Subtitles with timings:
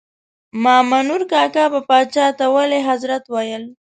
[0.63, 3.63] مامنور کاکا به پاچا ته ولي حضرت ویل.